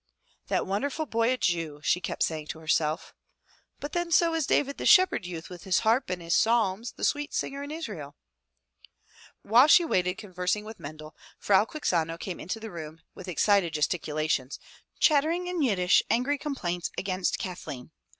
[0.47, 3.13] "That wonderful boy a Jew," she kept saying to herself.
[3.79, 7.03] "But then so was David the shepherd youth with his harp and his psalms, the
[7.03, 8.15] sweet singer in Israel."
[9.43, 14.57] While she waited conversing with Mendel, Frau Quixano came into the room with excited gesticulations,
[14.99, 17.91] chattering in Yiddish angry complaints against Kathleen.